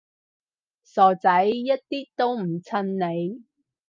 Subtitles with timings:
[0.83, 3.45] 傻仔，一啲都唔襯你